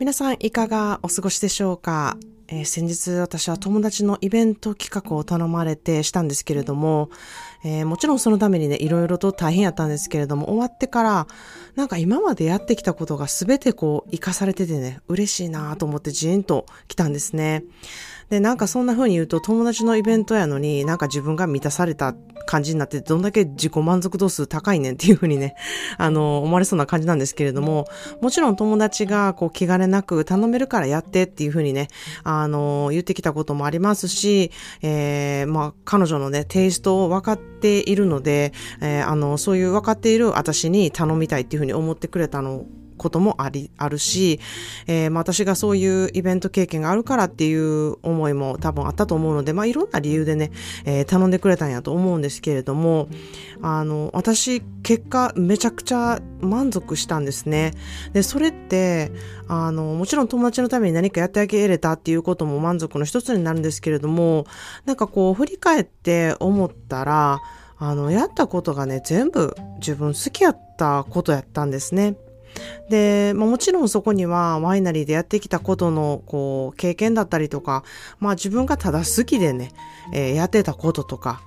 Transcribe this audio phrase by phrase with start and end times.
[0.00, 2.16] 皆さんいかがお過ごしでしょうか、
[2.48, 7.10] えー、先日私は友達のイベント企画を頼まれてしたんですけれども、
[7.64, 11.26] えー、もちろんそのためにね、いろいろと大変やったんですけれども、終わってから、
[11.76, 17.62] なんか今までやってきたことが全てこう、活かされててね、嬉しいなと思ってジーンと来たんですね。
[18.30, 22.14] で、なんかそんな風に言うと友達のイベントやのになんか自分が満たされた
[22.46, 25.56] 感じになってどんだけ自己満足度数高いねんっていう風にね、
[25.98, 27.86] あの、思われそうな感じなんですけれども、
[28.20, 31.88] もちろん友達がこう気兼ねなく頼めるからやってっていう風にね、
[32.22, 34.50] あの、言ってきたこともありますし、
[34.82, 42.64] えー、まあ、彼女のね、テイストを分かっているので、えー、あの、そういう分かっている私に頼みたいっていう風に思ってくれたの
[42.96, 44.40] こともあり、あるし、
[44.86, 50.50] えー、まあ私がそういうイベント経験があるからっていう思いも多分あったと思うので、まあいろんな理由でね、
[50.84, 53.08] えー、頼んでくれたんやと思うんですけれども、
[53.62, 57.72] あの、私結果めちゃくちゃ満足したんですね。
[58.12, 59.12] で、それって、
[59.48, 64.46] あの、もちろん友達のために何かやってあげれたっていうことも満足の一つになるんですけれども、
[64.84, 67.40] なんかこう振り返って思ったら、
[67.76, 72.16] あの、やったことがね、全部自分好きやったことやったんですね。
[72.88, 77.84] で、まあ、もちろんそこにはワイナリーでやってきたことのこう経験だったりとか、
[78.18, 79.70] まあ自分がただ好きでね、
[80.12, 81.42] えー、やってたこととか、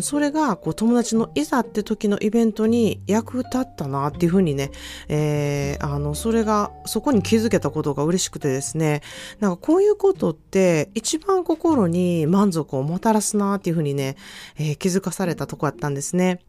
[0.00, 4.70] それがこう友達のいざって時のイベントに役立ったなっていうふうにね、
[5.08, 9.02] えー、あの、それが、そこに気づけたことが嬉しくてですね、
[9.40, 14.16] なんかこういうことって一番心に満足をもたらすなっていうふうにね、
[14.58, 16.40] えー、気づかされたとこやったんですね。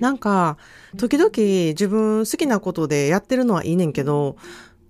[0.00, 0.56] なんか、
[0.96, 4.36] 時々自分好きなことでやってるのはいいねんけど、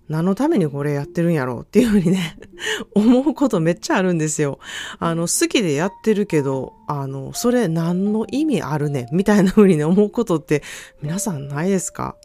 [0.09, 2.37] 何のためにこれやってるんやろうっていうふうにね
[2.97, 4.59] 思うことめっちゃあるんですよ。
[4.99, 10.63] あの、好きでやってるけど、あの、それ何の意味あるねみたいなふうにね、思うことって
[11.01, 12.17] 皆さんないですか？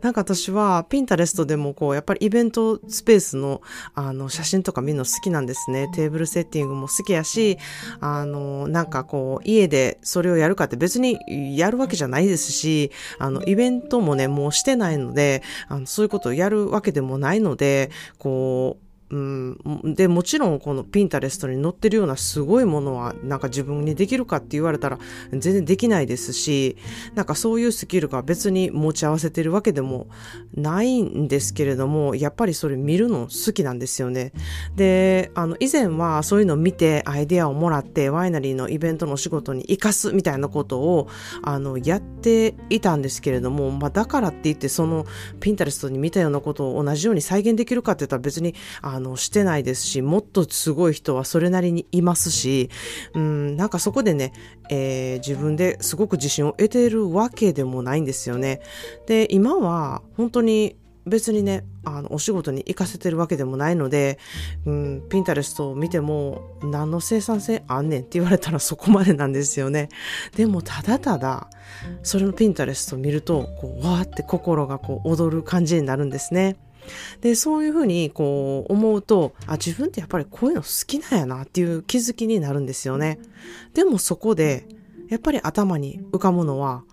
[0.00, 3.62] なんか私はピンタレストでもこう、やっぱりイベントスペースの
[3.94, 5.88] あの写真とか見るの好きなんですね。
[5.94, 7.58] テーブルセッティングも好きやし、
[8.00, 11.18] あの、なんかこう、家でそれをやるかって別に
[11.56, 24.98] やるわけじゃないですし、あの、イベントもね、もうしてないので、あのそういうことをやるわけでもないので、こう、うん、で、もちろんこのピンタレストに載ってるようなすごいものはなんか自分にできるかって言われたら
[25.30, 26.76] 全然できないですし、
[27.14, 30.06] なんかそういうスキルが別に持ち合わせてるわけでも
[30.54, 34.32] ないんですけれども、やっぱりそれ見るの好きなんですよね。
[34.76, 41.08] で、あの以前はそういうのを見てアイデアをもらってワイナリーのイベントのお仕事に活かすみたいなことを
[41.42, 45.04] あのやっていたんですけれども、まあだからって言ってその
[45.40, 52.70] ピンタレストに見たようなことを同じように再現できるかって言ったら別にあの、してないですし、もっとすごい人はそれなりにいますし、
[53.14, 54.32] うん、なんかそこでね、
[54.70, 58.60] えー、自分ですごく自信を得ているわけでもないんですよね。
[59.06, 64.18] で、今は本当に別にね、あの、お仕事に行かせてるわけでもないので、
[64.66, 69.88] うん、ピンタレストを見ても、何の生産性あんねんって言われたらそこまでなんですよね。
[70.36, 71.48] でも、ただただ、
[72.02, 76.56] それのピンタレストを見ると、こう、わーって心がこう、踊る感じになるんですね。
[77.20, 83.18] で、そういうふうにこう思うと、あ、自分ってやっぱりこういうの好きなんやなっていう気づきになるんですよね。
[83.74, 84.66] でもそこで、
[85.08, 86.84] やっぱり頭に浮かぶのは、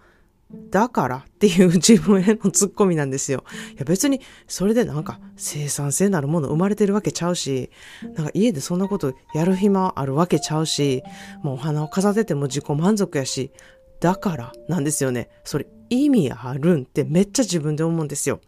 [0.71, 3.43] だからっていう自分へのツッコミなんですよ。
[3.75, 7.69] いや別にそれでなんか生産性なるもの生まれてるわけちゃうし、
[8.15, 11.03] なんか家でそんなことやる暇あるわけちゃうし、
[11.43, 13.51] もうお花を飾ってても自己満足やし、
[13.99, 15.29] だからなんですよね。
[15.43, 18.39] それ意味あるんってめっちゃ自分で思うんですよ。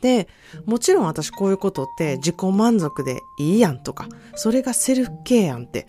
[0.00, 0.28] で、
[0.64, 5.86] もちろん私こういうことって自己満足でいいやんとか、それがセルフケアやんって、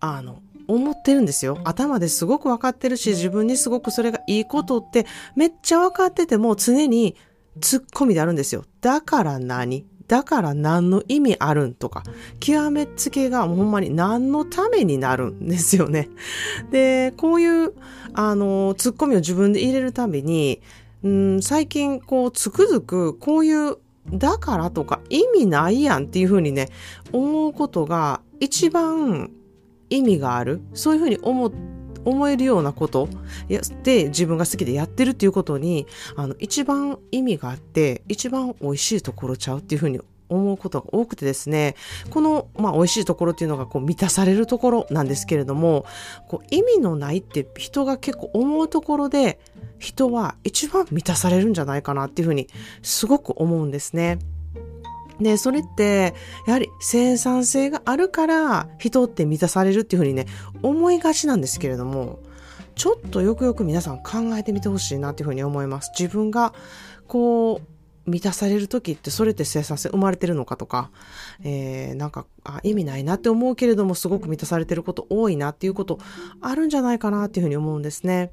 [0.00, 1.58] あの、思ってるんですよ。
[1.64, 7.16] 頭ですごくわかってるし、自分にすごくそれがいいことってめっちゃわかってても常に
[7.58, 8.64] 突っ込みであるんですよ。
[8.80, 9.84] だから何？
[10.06, 12.02] だから何の意味あるんとか、
[12.40, 16.08] 極めつけがほんまに何のためになるんですよね。
[16.72, 17.74] で、こういう、
[18.14, 20.62] あの、突っ込みを自分で入れるために、
[21.02, 23.76] うん、最近こうつくづくこういう
[24.12, 26.68] だからとか意味ないやんっていうふうにね、
[27.12, 29.30] 思うことが一番
[29.88, 30.60] 意味がある。
[30.74, 31.52] そういうふうに思
[32.04, 33.08] 思えるようなこと
[33.82, 35.86] で自分が好きでやってるっていうことに
[36.16, 40.00] あの一番意味があって一番美味しいところちゃうっていうふうに
[40.30, 41.74] 思うことが多くてですね、
[42.10, 45.84] この、まあ、美味しいところっていうのがこう満たされるところなんですけれども、
[46.28, 49.40] こう意味のないって人が結構思うところで、
[49.78, 52.48] 人は一番満たされるんじゃないかなっていうふうに
[52.82, 54.18] すごく思うんですね。
[55.20, 56.14] で、それって、
[56.46, 60.26] やはり生産性があるから人って満たされるっていうふうにね、
[60.62, 62.20] 思いがちなんですけれども、
[62.74, 65.92] ちょっとよくよく皆さん考えてみてほしいなっていうふうに思います。
[65.98, 66.54] 自分が、
[67.06, 67.79] こう、
[68.10, 70.90] 満たされる時ってそれって生産性生まれてるのかとか、
[71.42, 75.98] えー、なんかあ意味ないなって思うけれどもすごく満たされてること多いなっていうこと
[76.40, 78.32] あるんじゃないかなっていうふうに思うんですね。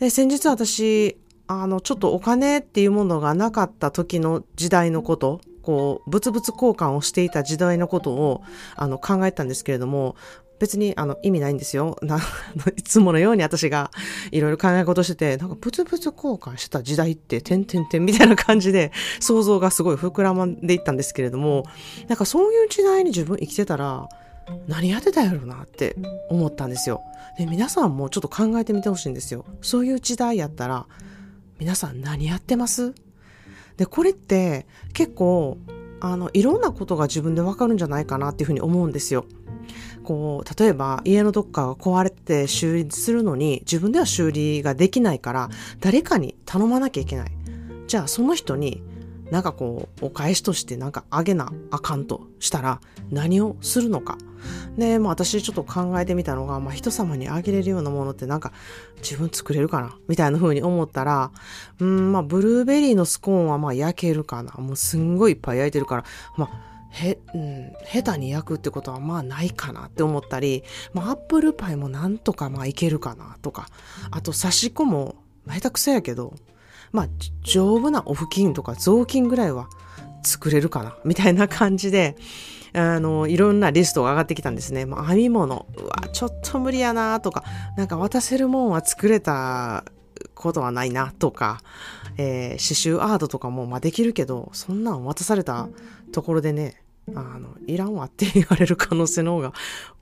[0.00, 8.42] で先日私あのちょっとお金っていうものがなかった時の時代のことこう、物々交換をしていた時代のことを、
[8.76, 10.16] あの、考えたんですけれども、
[10.60, 11.96] 別に、あの、意味ないんですよ。
[12.04, 12.20] な、
[12.76, 13.90] いつものように私が
[14.30, 21.64] いろいろ考え事してて、なんか、ブツブツ交換してた時代って、てんてんてんみたいな感じで、 想像がすごい膨らまんでいったんですけれども、
[22.08, 24.08] なんかそういう時代に自分生きてたら、
[24.68, 25.96] 何やってたやろなって
[26.28, 27.00] 思ったんですよ。
[27.38, 29.44] で、皆さんもちょっと考えてみてほしいんですよ。
[29.62, 30.86] そういう時代やったら、
[31.58, 32.92] 皆さん何やってます？
[33.76, 35.56] で、これって結構、
[36.00, 39.24] あの、いろんなことが自分でわかるんじゃないかなっていうふうに思うんですよ。
[40.04, 45.50] こう、例えば家のどっかが壊れて修理するのに自分では修理ができないから
[45.80, 47.30] 誰かに頼まなきゃいけない。
[47.86, 48.82] じゃあその人に
[49.30, 52.80] なんかこう、お返しとしてなんかあげなあかんとしたら
[53.10, 54.18] 何をするのか。
[54.76, 58.52] で、まあ私ちょっと考えてみたのが、まあ人様にあげれるようなものってなんか
[58.96, 61.30] 自分作れるかなみたいな風に思ったら、
[61.78, 64.52] うん、まあブルーベリーのスコーンはまあ焼けるかな。
[64.54, 66.04] もうすんごいいっぱい焼いてるから、
[66.36, 73.68] まあへ、うん、下手に焼くってことはまあないかなって思ったり、まあアップルパイもなんとかまあいけるかなとか、
[74.10, 75.16] あと刺し子も、
[75.46, 76.34] まあ、下手くそやけど、
[76.92, 77.08] まあ、
[77.42, 79.68] 丈夫なお布巾とか雑巾ぐらいは
[80.24, 82.16] 作れるかなみたいな感じで、
[82.72, 84.86] あの、いろんなリストが上がってきたんですね。
[84.86, 87.44] まあ、編み物、うわ、ちょっと無理やなとか、
[87.76, 89.84] なんか渡せるもんは作れた
[90.34, 91.62] ことはないなとか、
[92.16, 95.68] えー、刺繍アートとかも、まあ、できるけど、そんなん渡された
[96.12, 96.82] ところでね、
[97.14, 99.52] あの、いらんわって言われる可能性の方が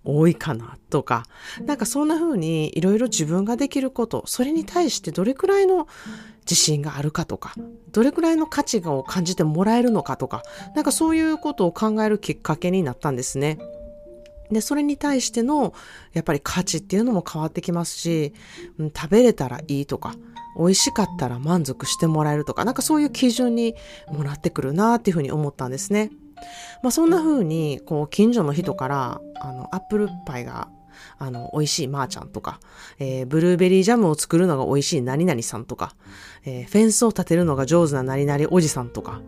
[0.04, 1.24] 多いかなとか、
[1.64, 5.88] なんかそんな風にいろいろ自分ができること、それに対してどれくらいの
[6.42, 7.54] 自信があるかとか、
[7.92, 10.42] どれくらいの価値を感じてもらえるのかとか、
[10.74, 13.58] なんかそういうことを考えるきっかけになったんですね。
[14.50, 15.74] で、それに対しての、
[16.12, 18.32] やっぱり価値っていうのも変わってきますし、
[18.78, 20.14] うん、食べれたらいいとか、
[20.58, 23.74] 美味しかったら満足してもらえるとか、なんかそういう基準に
[24.08, 26.10] もらってくるなっていうふうに思ったんですね。
[26.82, 30.68] まあそんな風に、こう、近所の人から、あの、アップルパイが
[31.18, 32.60] あの、美味しいまーちゃんとか、
[32.98, 35.94] えー、ブルーベリージャムを作るのが美味しい何々さんとか、
[36.44, 39.20] えー、フェンスを立てるのが上手な何々おじさんとか、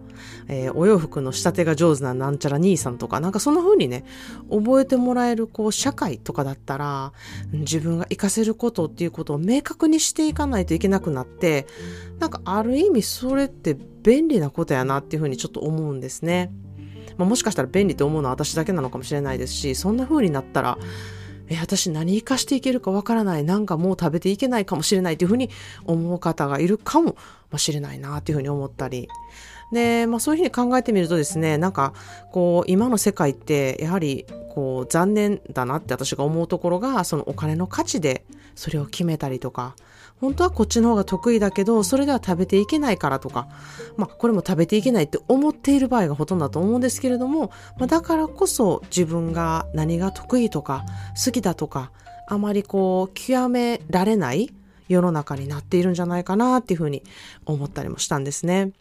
[0.49, 4.05] えー、お洋服の仕立てが上手ななんちゃら兄さんとか、なんかそんな風にね、
[4.50, 7.12] 覚えてもらえる、こう、社会とかだったら、
[7.52, 11.67] 自分が活かせることっていうことを明確にしていかないといけなくなって、
[12.19, 16.52] なんかある意味それって便利なことやなっていう風にちょっと思うんですね。
[17.17, 20.78] まあ、もしかしたら便利と思うのは私だけなのかもしれないですし、そんな風になったら、
[21.50, 23.44] え、私何生かしていけるかわからない。
[23.44, 25.50] なんかもう食べていけないかもしれないというふうに
[25.85, 27.17] 思う方がいるかも
[27.56, 29.08] しれないなというふうに思ったり。
[29.73, 31.93] で、まあそういうふうに考えてみるとですね、なんか
[32.32, 38.25] こう今の世界ってやはりこう残念だなって私が思うところがそのお金の価値で
[38.55, 39.75] それを決めたりとか、
[40.20, 43.49] 本当はこっちの方が得意だけど、それでは食べていけないからとか、
[43.96, 50.84] まあ、これも食べていけないって思っている場合がほとんどだと思うんですけれども、まあ、だからこそ自分が何が得意とか、
[51.25, 51.90] 好きだとか、
[52.28, 54.52] あまりこう、極められない
[54.88, 57.02] 世の中になっているんじゃないかなっていうふうに
[57.46, 58.72] 思ったりもしたんですね。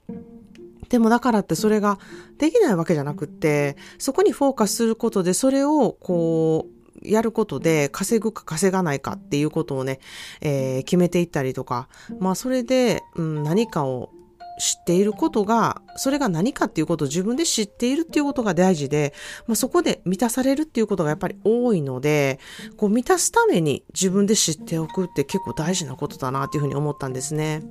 [0.89, 2.00] でもだからってそれが
[2.39, 10.00] できないわけじゃなくって、そこにフォーカスすることでそれをこう、やることで稼ぐか稼がないかっていうことをね、
[10.41, 11.88] えー、決めていったりとか、
[12.20, 14.12] まあそれで、うん、何かを
[14.60, 19.13] 知っていることが、それが何かっていうことを自分で知っているっていうことが大事で、
[19.48, 22.39] まあ、そこで満たされるっていうことがやっぱり多いので、
[22.77, 27.63] こう満たすために自分で知っておくって結構大事なことだなっていうふうに思ったんですね。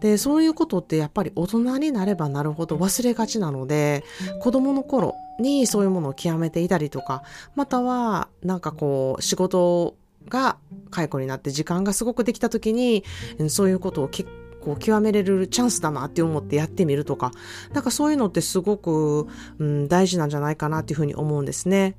[0.00, 4.04] で、そういうことってやっぱり大人になればなるほど忘れがちなので、
[4.40, 7.22] 子供の頃にそういうものを極めていたりとか、
[7.54, 9.96] またはなんかこう仕事
[10.28, 10.56] が
[10.90, 13.04] 解雇になって時間がすごくできた時に、
[13.48, 14.28] そういうことを結
[14.60, 17.32] こう極めれるチャンスだなって思ってやってみるとか、
[17.72, 19.26] なんかそういうのってすごく、
[19.58, 21.96] うん、大事なんじゃないかなっていうふうに思うんですね。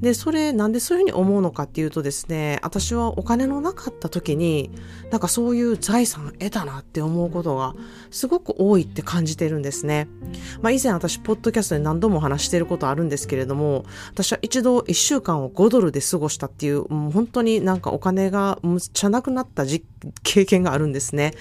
[0.00, 4.70] で、それなんでそういうふうに思うのかっていうとですね、私はお金のなかった時に、
[5.10, 7.74] なんかそういう財産得たなって思うことが
[8.10, 10.08] すごく多いって感じてるんですね。
[10.62, 19.64] まあ以前私、ポッドキャストで何度も話してることあるんですけれども、私は一度一週間を5ドルで過ごしたっていう、もう本当になんかお金がむっちゃなくなった
[20.22, 21.34] 経験があるんですね。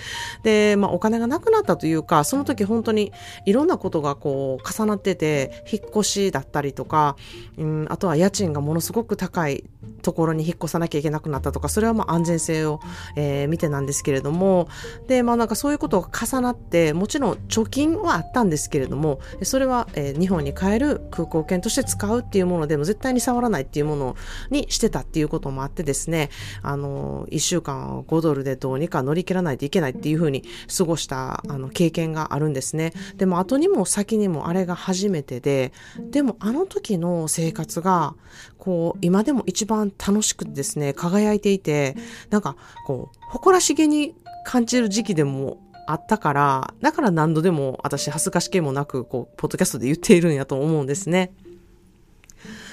[0.43, 3.11] で、で、まあお金がなくなったというか、その時本当に
[3.45, 7.17] いろんなことがこう重なってて、引っ越しだったりとか、
[7.57, 9.65] うん、あとは家賃がものすごく高い
[10.03, 12.79] ところに引っ越さなきゃいけなくなったとか、それはまあ安全性を、
[13.15, 14.67] えー、見てなんですけれども、
[15.07, 24.15] で、まあなんかそういうことが重なって、もちろん貯金はあったんですけれども、それは、えー、日本に帰る空港券として使うっていうものでも絶対に触らないっていうもの
[24.51, 26.29] にしてたっていうこともあってですね、
[26.61, 30.43] あの、一週間5ドルでどうにか乗り切らないといけないっていうふうに
[30.75, 32.93] 過ごしたあの経験があるんですね。
[33.15, 38.15] でも後にも先にもあれが初めてで、でもあの時の生活が、
[38.57, 41.95] こう、今でも一番楽しくてですね、輝いていて、
[42.29, 45.57] なんか、こう、誇らしげに感じる時期でも
[45.87, 51.33] あったから、だから何度でも私恥ずかしげもなく、こう、ポッドキャストで言っているんやと思うんですね。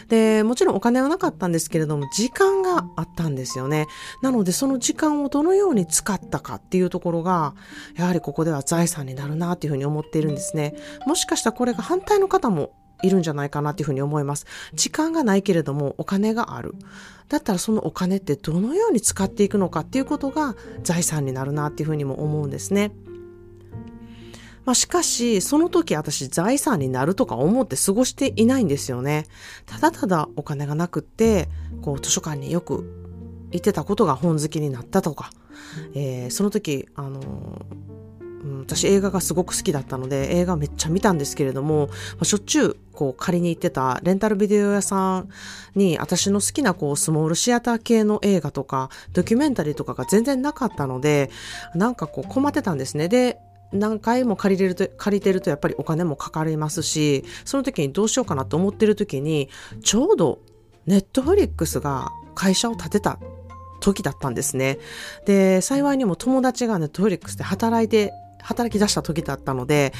[0.09, 3.87] で、もちろんお金はなかったんですけれども、時間があったんですよね。
[4.23, 7.55] なので、その時間をどのように使ったかっていうところが、
[7.95, 10.75] やはりここでは財産になるなっていうふうに思っているんですね。
[11.07, 12.73] もしかしたらこれが反対の方も
[13.03, 14.47] いるんじゃないかなっていうふうに思います。
[14.75, 16.75] 時間がないけれどもお金がある。
[17.29, 22.93] だったらそのお金ってどのように使っていくのかっていうことが財産になるなっていうふうにも思うんですね。
[24.65, 29.27] まあ、しかし、その時私財産になるとか思って過ごしていないんですよね。
[29.67, 31.49] ただただお金がなくって、
[31.83, 32.85] こう図書館によく
[33.53, 35.31] 行ってたことが本好きになったとか、
[35.95, 37.21] えー、その時、あの
[38.43, 45.29] うん、私映画がすごく好きだったので映画めっちゃ見たんですけれども、まあ、しょっちゅうこう借りに行ってたレンタルビデオ屋さん
[45.75, 51.31] に私の好きなこうスモールシアター系の映画とかドキュメンタリーとかが全然なかったので
[51.75, 53.09] なんかこう困ってたんですね。
[53.09, 53.39] で
[53.73, 59.49] 何回も借りれると、借りてるとやっぱりお金もかかりますし、その時にどうしようかなと思ってる時に、
[59.83, 60.41] ちょうど
[60.87, 63.21] ネットフリックスが会社を建てた
[63.81, 64.79] 時だったんですね。
[65.25, 69.93] で、幸いにも友達がネットフリックスで働いて、働き出した時だったので、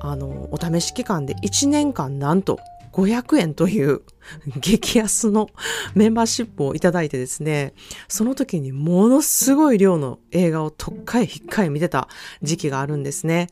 [0.00, 2.58] あの、お試し期間で1年間なんと
[2.92, 4.00] 500円という
[4.60, 5.48] 激安の
[5.94, 7.74] メンバーシップをいただいてですね、
[8.08, 12.08] その時にものすごい量の映画をとっかえひっかえ見てた
[12.42, 13.48] 時期があるんですね。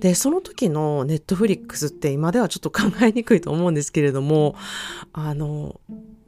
[0.00, 4.56] で、その時のネットフリックスって今ではちょっと考えにくいと思うんですけれども、
[5.12, 5.80] あの、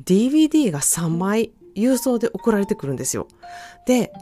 [0.05, 3.29] DVD が3枚郵送で送られてくるんですよ。
[3.87, 4.13] で、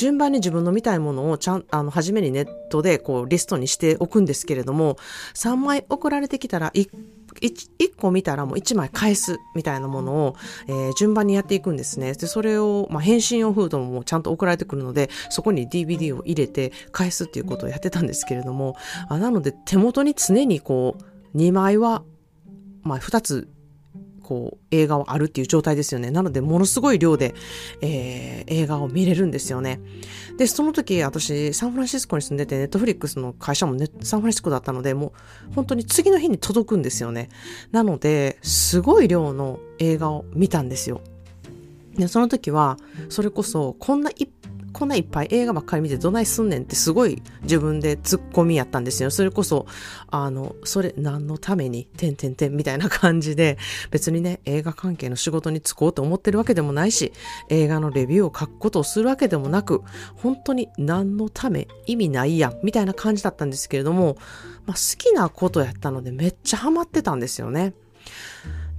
[0.00, 4.96] 順番に自分の見たいものをちゃん、あの、初めにネットでこうリストにしておくんですけれども、
[5.34, 6.88] 3枚送られてきたら1
[7.34, 10.36] 1個見たらもう1枚返すみたいなものを、
[10.68, 12.14] えー、順番にやっていくんですね。
[12.14, 18.76] で、それを、まあ、返信用フードもちゃんと送られてくるので、そこに DVD を入れて返すっていうことをやってたんですけれども、
[19.10, 22.04] あなので手元に常にこう、2枚は、
[22.82, 23.48] まあ、2つ
[24.30, 26.12] こう、映画はあるっていう状態ですよね。
[26.12, 27.34] なので、ものすごい量で、
[27.80, 29.80] えー、映画を見れるんですよね。
[30.38, 35.08] で、その時、私、サンフランシスコに住んでて、ネットフリックスの会社もね、サンフランシスコだったので、も
[35.50, 37.28] う、本当に次の日に届くんですよね。
[37.72, 41.00] なので、すごい量の映画を見たんですよ。
[41.96, 42.76] で、その時は、
[43.08, 44.30] それこそ、こんな一
[44.72, 49.10] こんないっぱい映画ばっかり見てどないすんねんってすごい自分でツッコミやったんですよ。
[49.10, 49.66] それこそ、
[50.08, 53.58] あの、それ何のために、てんてんてんみたいな感じで、
[53.90, 57.12] 別にね、映画関係の仕事に就こうと思ってるわけでもないし、
[57.48, 59.82] 映画のレビューを書くことをするわけでもなく、
[60.16, 64.16] 本当に何のため、意味ないやん、みたいな感じだったんですけれども、
[64.66, 67.74] まあ、好きなことやったのでめっちゃハマってたんですよね。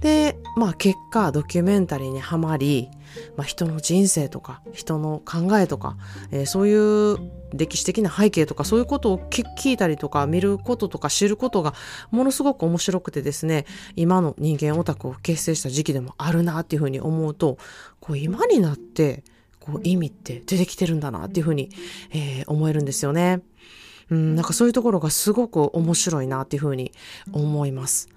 [0.02, 2.90] で、まあ結果、ドキュメンタリーにはまり、
[3.36, 5.96] まあ人の人生とか、人の考えとか、
[6.32, 7.18] えー、そういう
[7.54, 11.74] 歴史的な背景とか、そういうことを聞いたりとか、見ることとか知ることが、
[12.10, 17.56] ものすごく面白くてですね、今の人間オタクを結成した時期でもあるなっていうふうに思うと、
[18.00, 19.22] こう今になって、
[19.60, 21.70] こう意味って出てきてるんだなっていうふうに、
[22.10, 23.42] えー、思えるんですよね。
[24.12, 26.92] うん、なんかそういうところがすごく面白いなっていうふうに
[27.32, 28.10] 思います。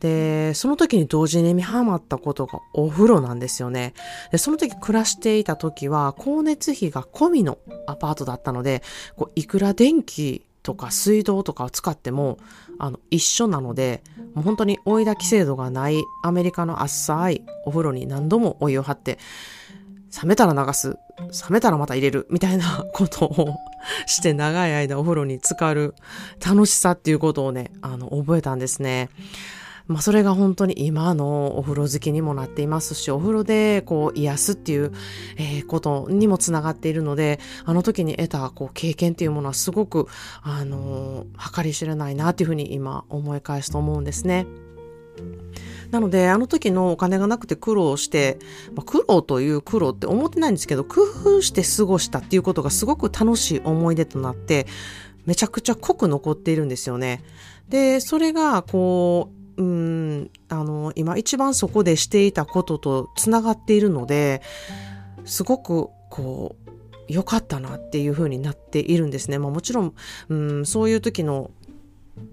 [0.00, 3.92] で、その時に同時に見ハマったことがお風呂なんですよね。
[4.30, 8.82] で、その時暮らしていた時は、光熱費が込みのアパートだったので、
[9.16, 12.38] こういくら電気とか水道とかを使っても、
[12.78, 14.02] あの、一緒なので、
[14.34, 19.18] もう本当に追い焚き制度がないアメリカの浅いお風呂に何度もお湯を張って、
[20.22, 23.54] 冷めたら流す、冷めたらまた入れる、みたいなことを
[24.06, 25.94] して長い間お風呂に浸かる
[26.44, 29.08] 楽しさっていうことをね、あの、覚えたんですね。
[29.88, 34.92] まあ、それが本当に今のお風呂好きにもなっていますし、お風呂でこう癒すっていう、
[35.36, 40.06] え、ことにもつながっているので、あの時に得たこう経験っていうものはすごく、
[40.42, 44.46] あの、計り知れないなっていうふうに今思い返すと思うんですね。
[45.92, 48.38] なので、あの時のお金がなくて苦労して、
[48.74, 54.66] まあ、苦労という苦労って思ってないんですけど、工夫して過ごしたっていうことがすごく楽しい思い出となって、
[55.26, 57.22] めちゃくちゃ濃く残っているんですよね。
[57.68, 64.40] で、それが、こう、うん、あの、今一番そこでしていたことと繋がっているので、
[65.26, 66.72] すごく、こう、
[67.06, 69.38] 良かったなっていう風になっているんですね。
[69.38, 69.94] まあもちろん、
[70.30, 71.50] うん、そういう時の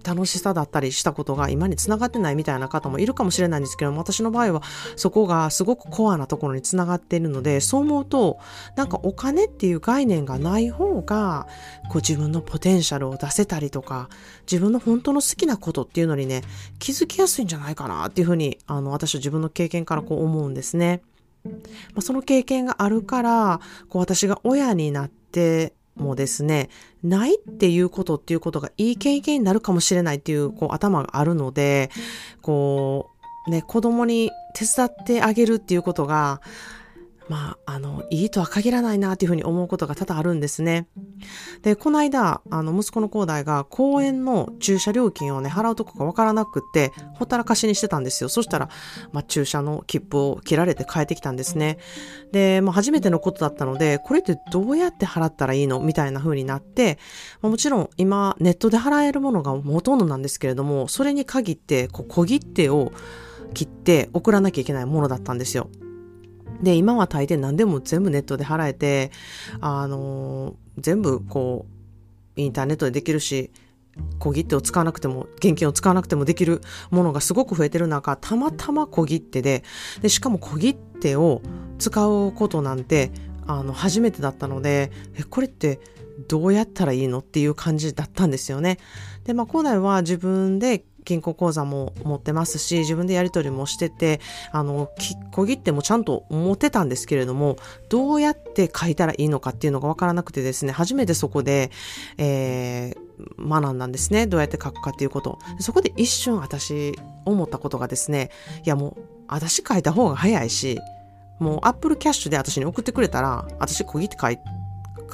[0.03, 4.61] 楽しさだったりしたことが今につながってないみたいな方もいるかもしれないんですけども、私の場合は
[4.95, 8.39] そこがすごくコアなところにつながっているので、そう思うと、
[8.75, 11.47] なんかお金っていう概念がない方が、
[11.89, 14.09] こう自分のポテンシャルを出せたりとか、
[14.49, 16.41] 自分の本当の好きなことっていうのにね、
[16.79, 21.01] 気づきやすいんじゃないかなっていうふうに、あの、私は自分の経験からこう思うんですね。
[21.45, 21.51] ま
[21.99, 26.69] あ、その経験があるから、こう私が親になってもですね、
[27.03, 31.89] ないっていうことっていうことがいい経験になるかもしれないっていうこう頭があるので、
[32.41, 33.09] こ
[33.47, 36.41] う、ね、子供に手伝ってあげるっていうことが、
[37.29, 40.87] まあ、あの、いいとは限らないなっていうふうに思うことが多々あるんですね。
[41.61, 48.29] で、この間、あの、息子の高大が公園の駐車料金をね、払うとこがわからなくって、ほったらかしにしてたんですよ。
[48.29, 48.69] そしたら、
[49.11, 51.77] まあ、駐車の切符を切られて帰ってきたんですね。
[52.31, 56.97] で、まあ、初めてのことだったので、これってどうやって払ったらいいのみたいな風になって、
[57.41, 62.91] まあ、もちろん今、ネットで払えるものがほとんどなんですけれども、それに限って、こう、小切手を
[63.53, 65.69] 切って送らなきゃいけないものだったんですよ。
[66.61, 69.11] で、今は大抵何でも全部ネットで払えて、
[69.61, 71.65] あの、全部こ
[72.37, 73.51] う、インターネットでできるし、
[74.17, 79.63] 小切手を使わなくても、現金を使わなくてもできるものがすごく増えてる中、たまたま小切手で、
[80.01, 81.41] で、しかも小切手を
[81.77, 83.11] 使うことなんて、
[83.47, 85.79] あの、初めてだったので、え、これって
[86.27, 88.77] どうやったらいいのっていう感じだったんですよね。
[89.23, 94.91] で、まあ、古代は自分で銀行口座も持ってますし、自分でやり取りもしてて、あの、
[95.31, 97.57] 小切手もちゃんと持ってたんですけれども、
[97.89, 101.71] どうやって書いたらいいのかっていうのがわからなくてですね、初めてそこで、
[102.19, 104.27] えー、学んだんですね。
[104.27, 105.39] どうやって書くかっていうこと。
[105.59, 106.93] そこで一瞬私
[107.25, 108.29] 思ったことがですね、
[108.63, 110.79] いやもう、私書いた方が早いし、
[111.39, 114.37] もうアップルキャッシュで私に送ってくれたら、私小切手書い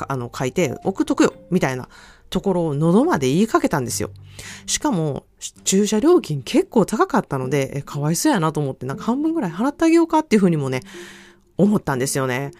[0.10, 1.88] あの書いて送っとくよ、みたいな
[2.36, 4.10] ところを喉まで言いかけたんですよ。
[4.66, 5.26] しかも、
[5.64, 10.82] 駐車料金結構高かったので、え、かわいそうやなと思って、なんか半分ぐらい払ってあげようかっていうふうにもね、
[11.58, 12.52] 思ったんですよね。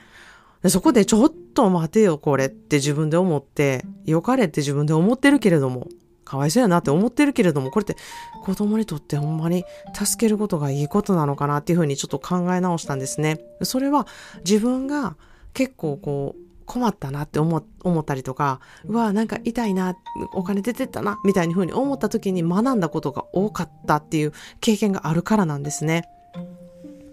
[0.64, 5.90] でそこでちょっと待てよ、これって自分で思って、良かれって自分で思ってるけれども、
[6.24, 7.98] かわいそうやなって思ってるけれども、これって
[8.46, 13.42] 子供にとってほんまに助けることがいいことなのかなっていうふうにちょっと考え直したんですね。
[13.62, 14.08] それは
[14.46, 15.18] 自分が
[15.54, 19.96] 結構こう、困ったなって思思ったりとか、うわ、なんか痛いな、
[20.34, 26.10] お金出てったな、みたいに風に思った時に学んだことが多かったっていう経験があるからなんですね。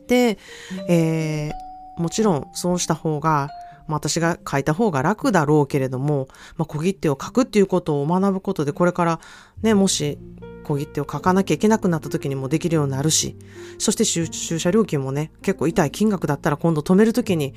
[0.08, 0.38] で、
[0.88, 3.48] えー、もちろんそうした方が、
[3.86, 9.20] まあ、私が書いた方が楽だろうけれども、まあ、小切手を書くっていうことを学ぶことで、これから
[9.62, 10.18] ね、もし
[10.64, 13.36] 小切手を書かなきゃいけなくなった時にもできるようになるし、
[13.78, 17.54] そして駐車料金もね、結構痛い金額だったら今度止める時に、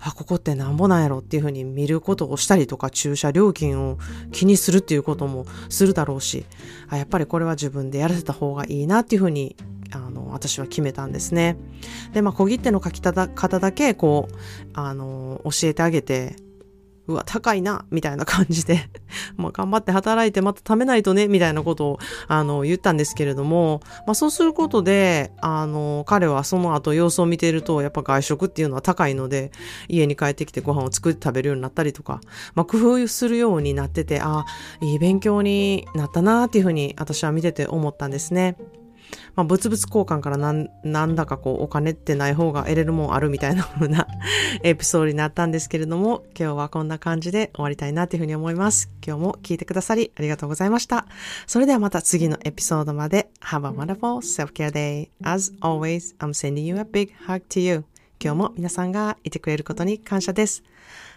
[0.00, 3.98] あ、ここってなんぼなんやろっていうふうに見ることをしたりとか、駐車料金を
[4.32, 6.44] 気にするっていうこともするだろうし、
[6.88, 9.56] あやっぱりこれは自分でやらせた方がいいなっていうふうに、
[9.92, 11.56] あの、私は決めたんですね。
[12.12, 14.34] で、まあ、小切手の書き方だけ、こう、
[14.72, 16.36] あの、教えてあげて、
[17.10, 18.88] うわ、高いな、みたいな感じで
[19.36, 29.50] まあ頑張って働いてまた貯めないとね、みたいなことを、あの、言ったんですけれども、まあそうすることで、あの、彼はその後様子を見ていると、やっぱ外食っていうのは高いので、
[29.88, 32.20] 家に帰ってきてご飯を作って食べるようになったりとか、
[32.54, 34.46] まあ工夫するようになってて、ああ、
[34.80, 38.56] いい勉強になったなっていうふうに私は見てて思ったんですね。
[39.34, 44.06] まあ、物々交換からなん、なんだかこう、お金ってない方が得れるもんあるみたいな風な
[44.62, 48.90] エピソードになったんですけれども、今日はこんな感じで終わりたいなというふうに思います。
[49.06, 51.06] 今日も聞いてくださりありがとうございました。
[51.46, 53.30] それではまた次のエピソードまで。
[53.42, 55.08] Have a wonderful self-care day.
[55.22, 57.84] As always, I'm sending you a big hug to you.
[58.22, 60.62] 今日も皆さんがいてくれることに感謝です。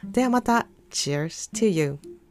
[0.03, 2.22] ではまた、Cheers to you!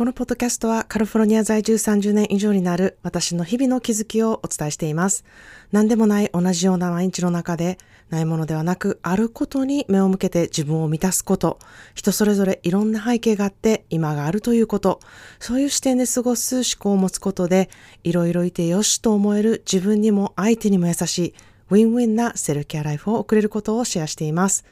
[0.00, 5.26] このポッドキャストはカリフォルニア在住30年以上になる私の日々の気づきをお伝えしています。
[5.72, 7.76] 何でもない同じような毎日の中で
[8.08, 11.58] ないものではなく、あることに目を向けて自分を満たすこと、
[11.94, 15.00] 人それぞれいろんな背景があって今があるということ、
[15.38, 17.68] そういう視点で過ごす思考を持つことで、
[18.02, 21.34] いろいろいてよしと思える自分にも相手にも優しい
[21.68, 24.64] ウィンウィンなセルケアライフを送れることをシェアしています。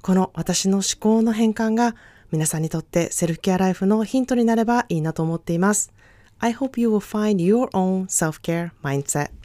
[0.00, 1.94] この私の思考の変換が
[2.32, 5.92] 皆さんにとってセルフケアライフのヒントになればいいなと思っています。
[6.38, 9.39] I hope you will find your own self-care mindset.